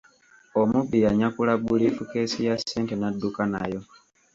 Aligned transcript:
Omubbi 0.61 0.97
yanyakula 1.05 1.53
bulifukeesi 1.63 2.39
ya 2.47 2.55
ssente 2.59 2.93
n’adduka 2.97 3.41
nayo. 3.53 3.81